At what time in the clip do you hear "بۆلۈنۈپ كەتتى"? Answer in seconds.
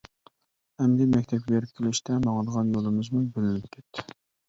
3.39-4.13